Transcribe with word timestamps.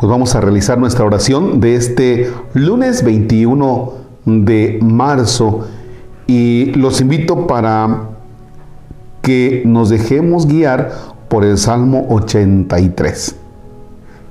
Pues 0.00 0.08
vamos 0.10 0.34
a 0.34 0.40
realizar 0.40 0.78
nuestra 0.78 1.04
oración 1.04 1.60
de 1.60 1.74
este 1.74 2.32
lunes 2.54 3.04
21 3.04 3.92
de 4.24 4.78
marzo 4.80 5.66
y 6.26 6.72
los 6.72 7.02
invito 7.02 7.46
para 7.46 8.08
que 9.20 9.62
nos 9.66 9.90
dejemos 9.90 10.46
guiar 10.46 10.90
por 11.28 11.44
el 11.44 11.58
Salmo 11.58 12.06
83. 12.08 13.36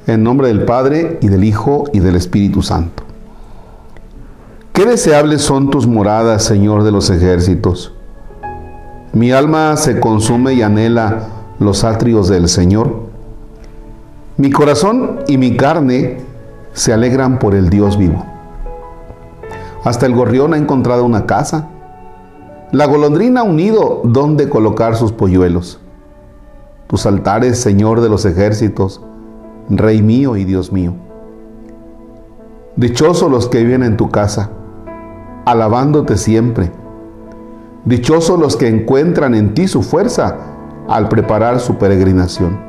En 0.07 0.23
nombre 0.23 0.47
del 0.47 0.65
Padre 0.65 1.19
y 1.21 1.27
del 1.27 1.43
Hijo 1.43 1.83
y 1.93 1.99
del 1.99 2.15
Espíritu 2.15 2.63
Santo. 2.63 3.03
Qué 4.73 4.87
deseables 4.87 5.43
son 5.43 5.69
tus 5.69 5.85
moradas, 5.85 6.43
Señor 6.43 6.81
de 6.81 6.91
los 6.91 7.11
ejércitos. 7.11 7.93
Mi 9.13 9.31
alma 9.31 9.77
se 9.77 9.99
consume 9.99 10.55
y 10.55 10.63
anhela 10.63 11.27
los 11.59 11.83
atrios 11.83 12.27
del 12.27 12.49
Señor. 12.49 13.08
Mi 14.39 14.51
corazón 14.51 15.19
y 15.27 15.37
mi 15.37 15.57
carne 15.57 16.19
se 16.71 16.93
alegran 16.93 17.39
por 17.39 17.55
el 17.55 17.69
Dios 17.69 17.97
vivo. 17.97 18.25
Hasta 19.83 20.05
el 20.05 20.15
gorrión 20.15 20.53
ha 20.53 20.57
encontrado 20.57 21.03
una 21.03 21.25
casa. 21.25 21.67
La 22.71 22.85
golondrina 22.85 23.41
ha 23.41 23.43
unido 23.43 23.99
donde 24.05 24.47
colocar 24.47 24.95
sus 24.95 25.11
polluelos. 25.11 25.81
Tus 26.87 27.05
altares, 27.05 27.59
Señor 27.59 27.99
de 27.99 28.07
los 28.07 28.23
ejércitos, 28.23 29.01
Rey 29.69 30.01
mío 30.01 30.37
y 30.37 30.45
Dios 30.45 30.71
mío. 30.71 30.93
Dichosos 32.77 33.29
los 33.29 33.49
que 33.49 33.61
viven 33.61 33.83
en 33.83 33.97
tu 33.97 34.09
casa, 34.09 34.51
alabándote 35.43 36.15
siempre. 36.15 36.71
Dichosos 37.83 38.39
los 38.39 38.55
que 38.55 38.69
encuentran 38.69 39.35
en 39.35 39.53
ti 39.53 39.67
su 39.67 39.83
fuerza 39.83 40.37
al 40.87 41.09
preparar 41.09 41.59
su 41.59 41.75
peregrinación. 41.77 42.68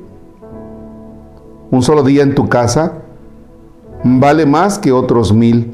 Un 1.71 1.83
solo 1.83 2.03
día 2.03 2.21
en 2.23 2.35
tu 2.35 2.49
casa 2.49 2.95
vale 4.03 4.45
más 4.45 4.77
que 4.77 4.91
otros 4.91 5.31
mil 5.31 5.71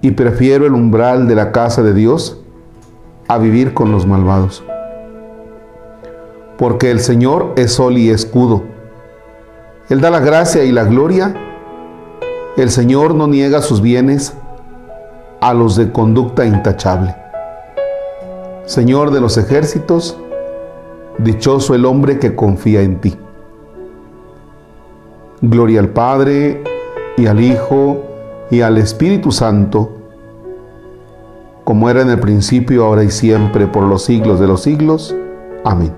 y 0.00 0.12
prefiero 0.12 0.64
el 0.64 0.74
umbral 0.74 1.26
de 1.26 1.34
la 1.34 1.50
casa 1.50 1.82
de 1.82 1.92
Dios 1.92 2.38
a 3.26 3.36
vivir 3.38 3.74
con 3.74 3.90
los 3.90 4.06
malvados. 4.06 4.62
Porque 6.56 6.92
el 6.92 7.00
Señor 7.00 7.52
es 7.56 7.72
sol 7.72 7.98
y 7.98 8.10
escudo. 8.10 8.62
Él 9.88 10.00
da 10.00 10.08
la 10.10 10.20
gracia 10.20 10.62
y 10.62 10.70
la 10.70 10.84
gloria. 10.84 11.34
El 12.56 12.70
Señor 12.70 13.16
no 13.16 13.26
niega 13.26 13.62
sus 13.62 13.80
bienes 13.80 14.34
a 15.40 15.52
los 15.52 15.74
de 15.74 15.90
conducta 15.90 16.46
intachable. 16.46 17.16
Señor 18.66 19.10
de 19.10 19.20
los 19.20 19.36
ejércitos, 19.36 20.16
dichoso 21.18 21.74
el 21.74 21.86
hombre 21.86 22.20
que 22.20 22.36
confía 22.36 22.82
en 22.82 23.00
ti. 23.00 23.18
Gloria 25.42 25.80
al 25.80 25.90
Padre 25.90 26.64
y 27.18 27.26
al 27.26 27.40
Hijo 27.40 28.02
y 28.50 28.62
al 28.62 28.78
Espíritu 28.78 29.32
Santo, 29.32 29.92
como 31.64 31.90
era 31.90 32.00
en 32.00 32.10
el 32.10 32.20
principio, 32.20 32.84
ahora 32.84 33.04
y 33.04 33.10
siempre, 33.10 33.66
por 33.66 33.82
los 33.82 34.04
siglos 34.04 34.40
de 34.40 34.46
los 34.46 34.62
siglos. 34.62 35.14
Amén. 35.64 35.92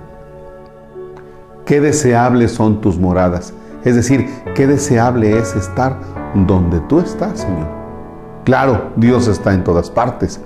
Qué 1.67 1.81
deseables 1.81 2.53
son 2.53 2.81
tus 2.81 2.99
moradas. 2.99 3.53
Es 3.85 3.95
decir, 3.95 4.27
qué 4.55 4.67
deseable 4.67 5.39
es 5.39 5.55
estar 5.55 6.01
donde 6.35 6.81
tú 6.81 6.99
estás, 6.99 7.41
Señor. 7.41 7.69
Claro, 8.45 8.91
Dios 8.97 9.29
está 9.29 9.55
en 9.55 9.63
todas 9.63 9.91
partes, 9.91 10.41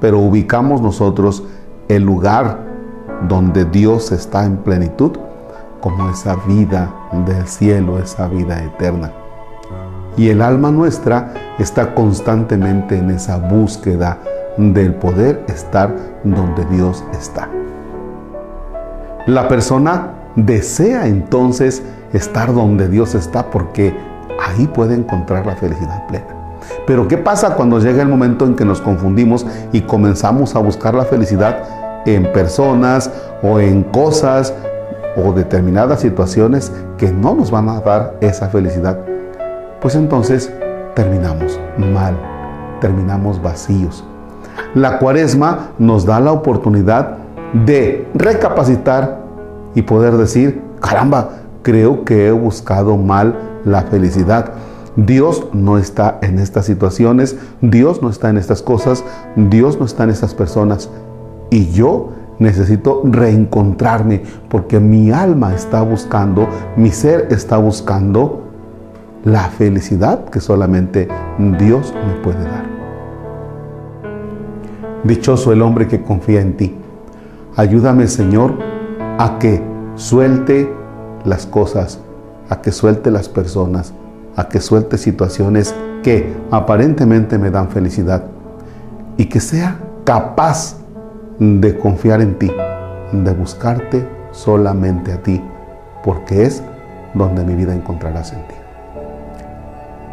pero 0.00 0.18
ubicamos 0.18 0.82
nosotros 0.82 1.44
el 1.88 2.02
lugar 2.02 2.58
donde 3.28 3.64
Dios 3.64 4.12
está 4.12 4.44
en 4.44 4.58
plenitud 4.58 5.12
como 5.86 6.10
esa 6.10 6.34
vida 6.48 6.92
del 7.12 7.46
cielo, 7.46 8.00
esa 8.00 8.26
vida 8.26 8.60
eterna. 8.60 9.12
Y 10.16 10.30
el 10.30 10.42
alma 10.42 10.72
nuestra 10.72 11.32
está 11.60 11.94
constantemente 11.94 12.98
en 12.98 13.10
esa 13.10 13.36
búsqueda 13.36 14.18
del 14.56 14.94
poder 14.96 15.44
estar 15.46 15.94
donde 16.24 16.64
Dios 16.64 17.04
está. 17.16 17.48
La 19.26 19.46
persona 19.46 20.10
desea 20.34 21.06
entonces 21.06 21.84
estar 22.12 22.52
donde 22.52 22.88
Dios 22.88 23.14
está 23.14 23.48
porque 23.48 23.96
ahí 24.44 24.66
puede 24.66 24.96
encontrar 24.96 25.46
la 25.46 25.54
felicidad 25.54 26.04
plena. 26.08 26.58
Pero 26.84 27.06
¿qué 27.06 27.16
pasa 27.16 27.54
cuando 27.54 27.78
llega 27.78 28.02
el 28.02 28.08
momento 28.08 28.44
en 28.44 28.56
que 28.56 28.64
nos 28.64 28.80
confundimos 28.80 29.46
y 29.70 29.82
comenzamos 29.82 30.56
a 30.56 30.58
buscar 30.58 30.94
la 30.94 31.04
felicidad 31.04 32.02
en 32.06 32.32
personas 32.32 33.08
o 33.40 33.60
en 33.60 33.84
cosas 33.84 34.52
o 35.16 35.32
determinadas 35.32 36.00
situaciones 36.00 36.72
que 36.98 37.10
no 37.10 37.34
nos 37.34 37.50
van 37.50 37.68
a 37.68 37.80
dar 37.80 38.16
esa 38.20 38.48
felicidad, 38.48 38.98
pues 39.80 39.94
entonces 39.94 40.52
terminamos 40.94 41.58
mal, 41.78 42.16
terminamos 42.80 43.40
vacíos. 43.40 44.04
La 44.74 44.98
cuaresma 44.98 45.70
nos 45.78 46.04
da 46.04 46.20
la 46.20 46.32
oportunidad 46.32 47.18
de 47.64 48.08
recapacitar 48.14 49.18
y 49.74 49.82
poder 49.82 50.16
decir, 50.16 50.62
caramba, 50.80 51.30
creo 51.62 52.04
que 52.04 52.28
he 52.28 52.32
buscado 52.32 52.96
mal 52.96 53.60
la 53.64 53.82
felicidad. 53.82 54.52
Dios 54.96 55.48
no 55.52 55.76
está 55.76 56.18
en 56.22 56.38
estas 56.38 56.64
situaciones, 56.64 57.36
Dios 57.60 58.02
no 58.02 58.08
está 58.08 58.30
en 58.30 58.38
estas 58.38 58.62
cosas, 58.62 59.04
Dios 59.36 59.78
no 59.78 59.84
está 59.84 60.04
en 60.04 60.10
estas 60.10 60.34
personas. 60.34 60.88
Y 61.50 61.70
yo 61.70 62.12
Necesito 62.38 63.02
reencontrarme 63.04 64.22
porque 64.48 64.78
mi 64.78 65.10
alma 65.10 65.54
está 65.54 65.82
buscando, 65.82 66.48
mi 66.76 66.90
ser 66.90 67.28
está 67.30 67.56
buscando 67.56 68.42
la 69.24 69.48
felicidad 69.48 70.26
que 70.26 70.40
solamente 70.40 71.08
Dios 71.58 71.94
me 72.06 72.12
puede 72.22 72.44
dar. 72.44 72.66
Dichoso 75.04 75.52
el 75.52 75.62
hombre 75.62 75.88
que 75.88 76.02
confía 76.02 76.40
en 76.40 76.56
ti. 76.56 76.74
Ayúdame, 77.56 78.06
Señor, 78.06 78.54
a 79.18 79.38
que 79.38 79.62
suelte 79.94 80.70
las 81.24 81.46
cosas, 81.46 82.00
a 82.50 82.60
que 82.60 82.70
suelte 82.70 83.10
las 83.10 83.28
personas, 83.28 83.94
a 84.36 84.48
que 84.48 84.60
suelte 84.60 84.98
situaciones 84.98 85.74
que 86.02 86.34
aparentemente 86.50 87.38
me 87.38 87.50
dan 87.50 87.70
felicidad 87.70 88.24
y 89.16 89.24
que 89.24 89.40
sea 89.40 89.78
capaz 90.04 90.76
de 91.38 91.78
confiar 91.78 92.20
en 92.20 92.38
ti, 92.38 92.50
de 93.12 93.32
buscarte 93.32 94.08
solamente 94.30 95.12
a 95.12 95.22
ti, 95.22 95.42
porque 96.02 96.44
es 96.44 96.62
donde 97.14 97.44
mi 97.44 97.54
vida 97.54 97.74
encontrará 97.74 98.24
sentido. 98.24 98.60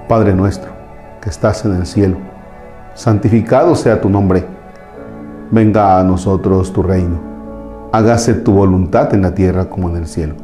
Padre 0.07 0.33
nuestro, 0.33 0.71
que 1.21 1.29
estás 1.29 1.63
en 1.65 1.75
el 1.75 1.85
cielo, 1.85 2.17
santificado 2.93 3.75
sea 3.75 4.01
tu 4.01 4.09
nombre. 4.09 4.45
Venga 5.51 5.99
a 5.99 6.03
nosotros 6.03 6.73
tu 6.73 6.83
reino. 6.83 7.19
Hágase 7.91 8.33
tu 8.33 8.53
voluntad 8.53 9.13
en 9.13 9.21
la 9.21 9.33
tierra 9.33 9.69
como 9.69 9.89
en 9.89 9.97
el 9.97 10.07
cielo. 10.07 10.35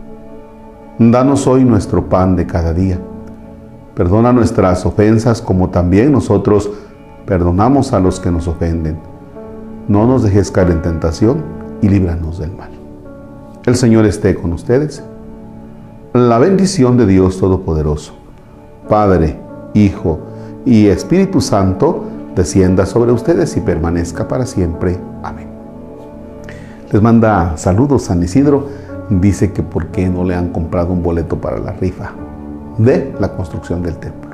Danos 0.98 1.48
hoy 1.48 1.64
nuestro 1.64 2.08
pan 2.08 2.36
de 2.36 2.46
cada 2.46 2.74
día. 2.74 3.00
Perdona 3.96 4.32
nuestras 4.32 4.86
ofensas 4.86 5.42
como 5.42 5.70
también 5.70 6.12
nosotros 6.12 6.70
perdonamos 7.26 7.92
a 7.92 8.00
los 8.00 8.20
que 8.20 8.32
nos 8.32 8.48
ofenden 8.48 9.09
no 9.90 10.06
nos 10.06 10.24
dejes 10.24 10.52
caer 10.52 10.70
en 10.70 10.82
tentación 10.84 11.44
y 11.82 11.90
líbranos 11.90 12.38
del 12.38 12.56
mal. 12.56 12.70
El 13.66 13.76
Señor 13.76 14.06
esté 14.06 14.36
con 14.36 14.54
ustedes. 14.54 15.04
La 16.14 16.38
bendición 16.38 16.96
de 16.96 17.08
Dios 17.08 17.40
Todopoderoso, 17.40 18.14
Padre, 18.88 19.40
Hijo 19.74 20.20
y 20.64 20.88
Espíritu 20.88 21.42
Santo, 21.42 22.04
descienda 22.36 22.86
sobre 22.86 23.12
ustedes 23.12 23.58
y 23.58 23.62
permanezca 23.62 24.28
para 24.28 24.46
siempre. 24.46 24.98
Amén. 25.24 25.48
Les 26.92 27.02
manda 27.02 27.58
saludos 27.58 28.04
San 28.04 28.22
Isidro. 28.22 28.68
Dice 29.10 29.52
que 29.54 29.64
por 29.64 29.88
qué 29.88 30.08
no 30.08 30.24
le 30.24 30.36
han 30.36 30.50
comprado 30.50 30.94
un 30.94 31.02
boleto 31.02 31.42
para 31.42 31.58
la 31.58 31.72
rifa 31.72 32.12
de 32.78 33.12
la 33.20 33.36
construcción 33.36 33.82
del 33.82 33.98
templo. 33.98 34.29